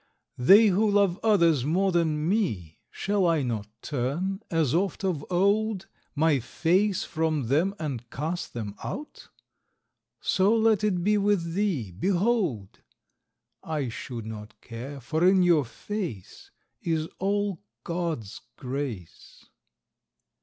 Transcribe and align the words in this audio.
They 0.39 0.69
who 0.69 0.89
love 0.89 1.19
others 1.21 1.63
more 1.63 1.91
than 1.91 2.27
me, 2.27 2.79
Shall 2.89 3.27
I 3.27 3.43
not 3.43 3.67
turn, 3.83 4.41
as 4.49 4.73
oft 4.73 5.03
of 5.03 5.23
old, 5.29 5.85
My 6.15 6.39
face 6.39 7.03
from 7.03 7.49
them 7.49 7.75
and 7.77 8.09
cast 8.09 8.55
them 8.55 8.73
out? 8.83 9.27
So 10.19 10.55
let 10.57 10.83
it 10.83 11.03
be 11.03 11.19
with 11.19 11.53
thee, 11.53 11.91
behold!_ 11.91 12.79
I 13.63 13.89
should 13.89 14.25
not 14.25 14.59
care, 14.59 14.99
for 14.99 15.23
in 15.23 15.43
your 15.43 15.65
face 15.65 16.49
Is 16.81 17.07
all 17.19 17.61
GOD'S 17.83 18.41
grace. 18.55 19.45